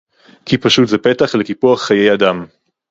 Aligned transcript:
כי 0.45 0.57
פשוט 0.57 0.87
זה 0.87 0.97
פתח 0.97 1.35
לקיפוח 1.35 1.81
חיי 1.81 2.13
אדם 2.13 2.45